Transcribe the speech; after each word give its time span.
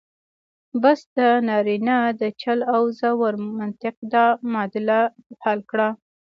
بس 0.81 0.99
د 1.17 1.19
نارینه 1.47 1.97
د 2.21 2.23
چل 2.41 2.59
او 2.75 2.83
زور 2.99 3.33
منطق 3.57 3.95
دا 4.13 4.25
معادله 4.51 4.99
حل 5.43 5.59
کړه. 5.71 5.89